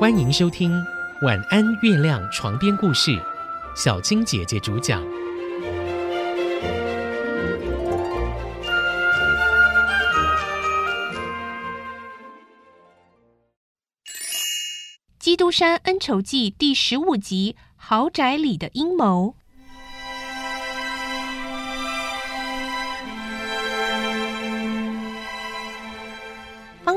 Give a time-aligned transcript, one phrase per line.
[0.00, 0.72] 欢迎收听
[1.26, 3.20] 《晚安月亮》床边故事，
[3.76, 5.04] 小青姐姐主讲。
[15.18, 19.34] 《基督山恩仇记》第十五集：豪宅里的阴谋。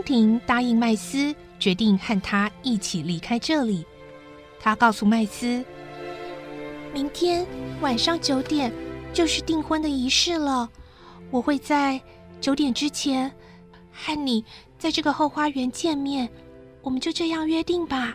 [0.03, 3.85] 婷答应麦斯，决定和他一起离开这里。
[4.59, 5.63] 他告诉麦斯，
[6.93, 7.45] 明天
[7.81, 8.71] 晚上九点
[9.11, 10.69] 就是订婚的仪式了，
[11.31, 12.01] 我会在
[12.39, 13.31] 九点之前
[13.91, 14.43] 和你
[14.77, 16.29] 在这个后花园见面。
[16.81, 18.13] 我们就这样约定吧。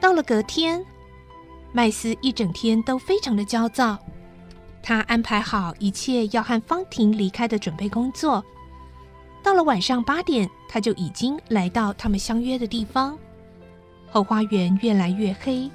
[0.00, 0.84] 到了隔天，
[1.72, 3.96] 麦斯一整天都非常的焦躁。
[4.86, 8.44] 他安排好一切要和方婷离开的准备工作。
[9.42, 13.18] 到了晚上八点，他就已经来到他们相约的地方。
[14.10, 15.70] 后花园越来越黑，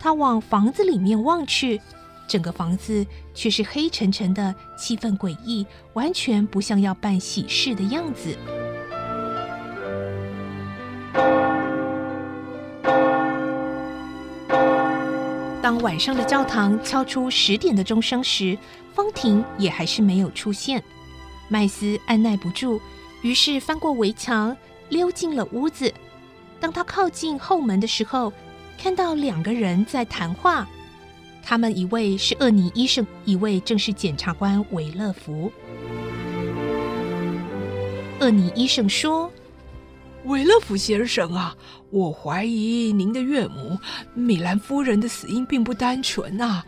[0.00, 1.80] 他往房子里面望去，
[2.26, 8.36] 整个房子却是黑沉沉的，气氛诡异，完全不像要办喜事的样子。
[15.62, 18.56] 当晚上的教堂敲出十点的钟声时，
[18.94, 20.82] 方婷也还是没有出现。
[21.48, 22.80] 麦斯按耐不住，
[23.20, 24.56] 于是翻过围墙，
[24.88, 25.92] 溜进了屋子。
[26.58, 28.32] 当他靠近后门的时候，
[28.78, 30.66] 看到两个人在谈话。
[31.42, 35.52] 他们一位是厄尼医生，一位正是检察官维勒福。
[38.20, 39.30] 厄尼医生说。
[40.24, 41.56] 维勒福先生啊，
[41.90, 43.78] 我怀疑您的岳母
[44.14, 46.64] 米兰夫人的死因并不单纯啊，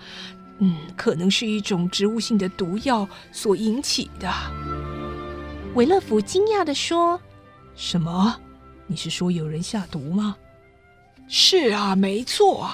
[0.58, 4.32] 嗯，可能是一种植物性的毒药所引起的。
[5.74, 7.20] 维勒福惊讶地说
[7.76, 8.34] ：“什么？
[8.86, 10.36] 你是说有人下毒吗
[11.28, 12.70] ？”“是啊，没错。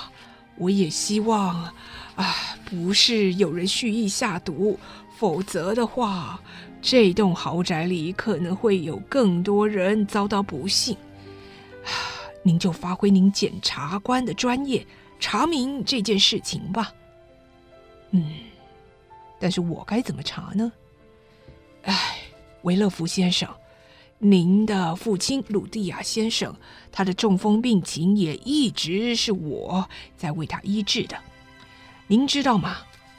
[0.57, 1.73] 我也希望，
[2.17, 2.35] 啊，
[2.65, 4.79] 不是有人蓄意下毒，
[5.19, 6.41] 否则的话。”
[6.81, 10.97] 这栋豪宅里可能会有更多人遭到不幸，
[12.45, 14.87] 您就发挥您检察官的专业，
[15.19, 16.93] 查明这件事情吧。
[18.13, 18.33] 嗯，
[19.41, 20.71] 但是我该怎么查呢？
[21.83, 22.19] 哎，
[22.63, 23.53] 维勒福先生，
[24.19, 26.55] 您的父亲鲁蒂亚先生，
[26.93, 31.19] 他的中风病情也一直是我在为他医治的，
[32.07, 32.77] 您知道吗？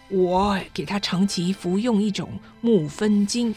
[0.09, 2.29] 我给他长期服用一种
[2.61, 3.53] 木分金，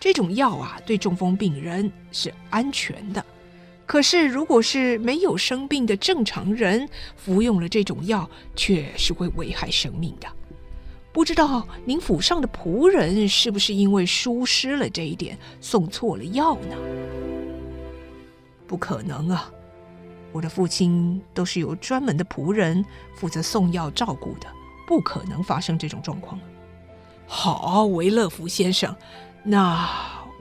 [0.00, 3.24] 这种药啊，对中风病人是安全的。
[3.84, 10.26] 可是，如果是没有生病的正常人服用了这种药，却是会危害生命的。
[11.12, 16.76] 不知道您府上的仆人是不是因为疏失了这一点，送错了药呢？
[18.66, 19.52] 不可能啊！
[20.32, 22.82] 我的父亲都是由专门的仆人
[23.14, 24.46] 负责送药照顾的。
[24.92, 26.38] 不可能发生这种状况。
[27.26, 28.94] 好，维勒福先生，
[29.42, 29.88] 那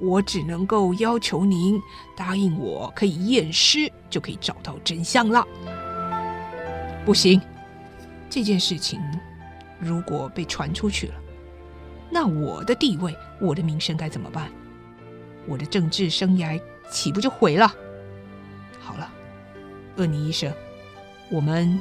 [0.01, 1.81] 我只能够要求您
[2.17, 5.47] 答应我，可以验尸就可以找到真相了。
[7.05, 7.41] 不行，
[8.29, 8.99] 这件事情
[9.79, 11.13] 如果被传出去了，
[12.09, 14.51] 那我的地位、我的名声该怎么办？
[15.47, 16.61] 我的政治生涯
[16.91, 17.73] 岂不就毁了？
[18.81, 19.09] 好了，
[19.95, 20.53] 厄尼医生，
[21.29, 21.79] 我们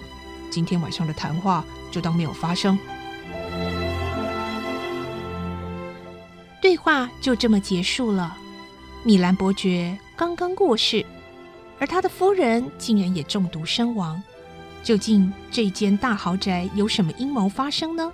[0.52, 1.64] 今天晚上的谈话。
[1.90, 2.78] 就当没有发生。
[6.60, 8.36] 对话就这么结束了。
[9.02, 11.04] 米兰伯爵刚刚过世，
[11.78, 14.22] 而他的夫人竟然也中毒身亡。
[14.82, 18.12] 究竟这间大豪宅有什么阴谋发生呢？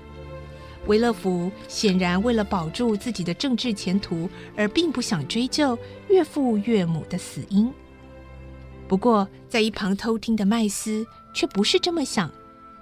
[0.87, 5.77] 维勒福显然为了保住自己的政治前途，而并不想追究
[6.09, 7.73] 岳父岳母的死因。
[8.87, 11.05] 不过，在一旁偷听的麦斯
[11.35, 12.31] 却不是这么想。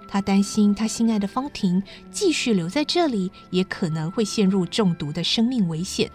[0.07, 1.81] 他担心他心爱的方婷
[2.11, 6.09] 继续留在这里，也可能会陷入中毒的生命危险，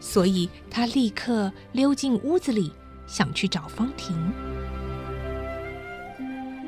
[0.00, 2.72] 所以他立刻溜进屋子里，
[3.06, 4.16] 想去找方婷。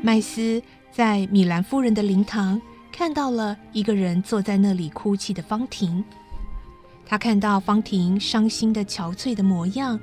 [0.02, 0.62] 麦斯
[0.92, 2.60] 在米兰夫人的灵堂
[2.92, 6.04] 看到了一个人坐在那里哭泣的方婷，
[7.04, 9.98] 他看到方婷伤心的憔悴的模样，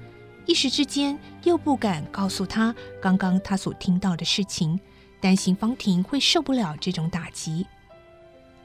[0.45, 4.79] 一时之间又不敢告诉他刚刚他所听到的事情。
[5.21, 7.65] 担心方婷会受不了这种打击，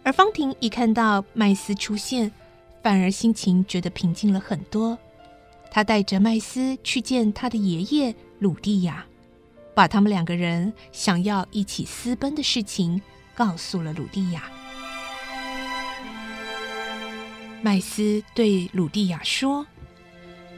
[0.03, 2.33] 而方婷一看到麦斯出现，
[2.83, 4.99] 反而心情觉得平静了很多。
[5.71, 9.05] 他带着麦斯去见他的爷爷鲁蒂亚，
[9.75, 13.01] 把他们两个人想要一起私奔的事情
[13.35, 14.51] 告诉了鲁蒂亚。
[17.61, 19.67] 麦斯对鲁蒂亚说：“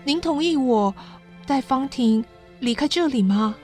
[0.04, 0.94] 您同意我
[1.46, 2.24] 带方婷
[2.60, 3.56] 离开这里吗？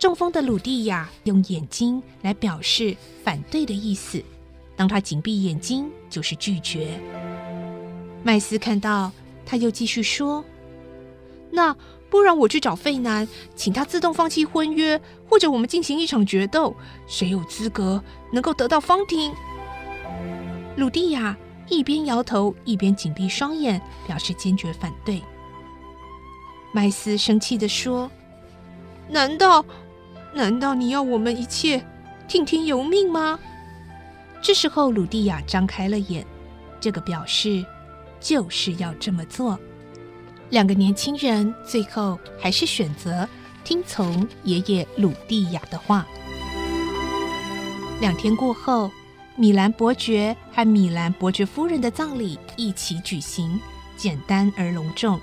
[0.00, 4.24] 中风的鲁蒂亚用眼睛来表示反对的意思，
[4.74, 6.98] 当他紧闭眼睛就是拒绝。
[8.22, 9.12] 麦斯看到，
[9.44, 10.42] 他又继续说
[11.52, 11.76] ：“那
[12.08, 14.98] 不然我去找费南，请他自动放弃婚约，
[15.28, 16.74] 或者我们进行一场决斗，
[17.06, 18.02] 谁有资格
[18.32, 19.30] 能够得到方婷？”
[20.78, 21.36] 鲁蒂亚
[21.68, 25.20] 一边摇头，一边紧闭双眼，表示坚决反对。
[26.72, 28.10] 麦斯生气的说
[29.06, 29.62] ：“难道？”
[30.32, 31.84] 难道你要我们一切
[32.28, 33.38] 听天由命吗？
[34.40, 36.24] 这时候，鲁蒂亚张开了眼，
[36.80, 37.64] 这个表示
[38.20, 39.58] 就是要这么做。
[40.48, 43.28] 两个年轻人最后还是选择
[43.64, 46.06] 听从爷爷鲁蒂亚的话。
[48.00, 48.90] 两天过后，
[49.36, 53.60] 米兰伯爵和米兰伯爵夫人的葬礼一起举行，
[53.96, 55.20] 简单而隆重。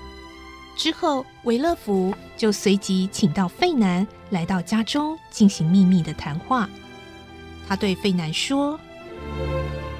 [0.76, 6.68] 之后，维勒福就随即请到费南来到家中进行秘密的谈话。
[7.66, 8.78] 他对费南说：“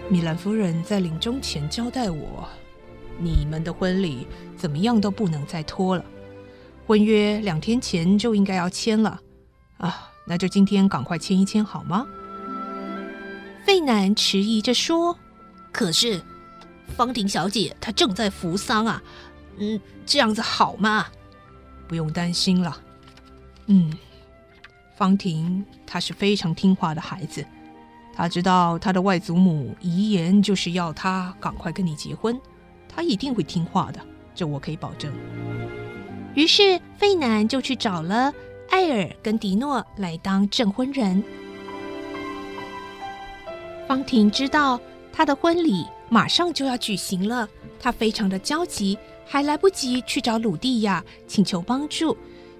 [0.08, 2.48] 米兰夫人在临终前交代我，
[3.18, 4.26] 你们的婚礼
[4.56, 6.04] 怎么样都不能再拖了。
[6.86, 9.20] 婚约两天前就应该要签了
[9.76, 12.06] 啊，那就今天赶快签一签好吗？”
[13.66, 15.18] 费南迟疑着说
[15.70, 16.22] ：“可是，
[16.96, 19.02] 方婷小姐她正在扶丧啊。”
[19.60, 21.06] 嗯，这样子好吗？
[21.86, 22.80] 不用担心了。
[23.66, 23.92] 嗯，
[24.98, 27.46] 方婷她是非常听话的孩子，
[28.12, 32.36] 她知道她的外祖母遗言就是要她赶快跟你结婚，
[32.88, 34.00] 她一定会听话的，
[34.34, 35.12] 这我可以保证。
[36.34, 38.34] 于是费南就去找了
[38.70, 41.22] 艾尔跟迪诺来当证婚人。
[43.86, 44.80] 方婷知道
[45.12, 47.48] 她的婚礼马上就要举行了，
[47.78, 48.98] 她非常的焦急。
[49.30, 52.16] 还来不及去找鲁蒂亚请求帮助，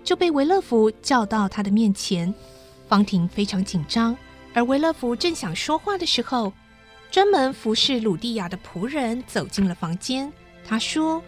[0.09, 2.33] 就被维勒福叫到他的面前。
[2.89, 4.17] 方婷非常紧张，
[4.55, 6.51] 而维勒福正想说话的时候，
[7.11, 10.33] 专门服侍鲁蒂亚的仆人走进了房间。
[10.67, 11.23] 他说：“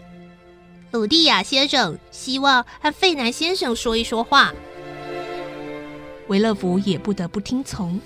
[0.89, 4.51] 鲁蒂亚先生希望和费南先生说一说话。”
[6.27, 7.99] 维勒福也不得不听从，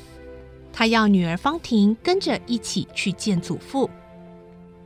[0.74, 3.90] 他要女儿方婷跟着一起去见祖父。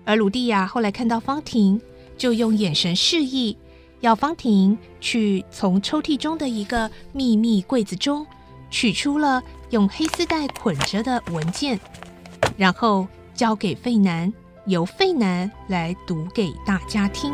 [0.06, 1.82] 而鲁蒂亚后来看到方婷。
[2.16, 3.56] 就用眼神示意，
[4.02, 8.26] 要方婷去从抽屉中的一个秘密柜子中
[8.70, 11.80] 取出了用黑丝带捆着的文件，
[12.58, 14.32] 然后交给费南，
[14.66, 17.34] 由费南来读给大家听。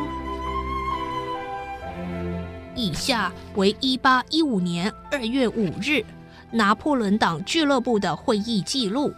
[2.76, 6.04] 以下为一八一五年二月五日
[6.52, 9.14] 拿破仑党俱乐部的会议记录。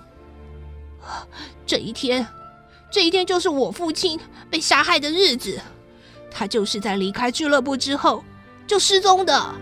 [1.65, 2.27] 这一天。
[2.89, 4.17] 这一天就是我父亲
[4.49, 5.59] 被杀害的日子，
[6.29, 8.23] 他就是在离开俱乐部之后
[8.65, 9.55] 就失踪的。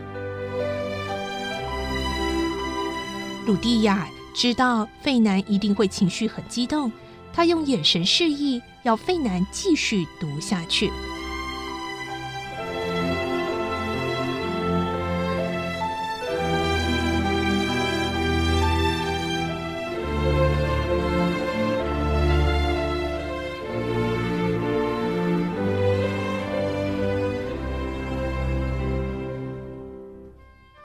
[3.45, 6.91] 鲁蒂亚知道费南一定会情绪很激动，
[7.31, 10.91] 他用眼神示意要费南继续读下去。